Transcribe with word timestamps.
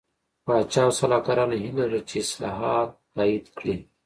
پاچا 0.45 0.81
او 0.87 0.91
سلاکارانو 0.99 1.53
یې 1.55 1.61
هیله 1.65 1.83
لرله 1.85 2.01
چې 2.09 2.15
اصلاحات 2.25 2.89
تایید 3.15 3.45
کړي. 3.57 3.75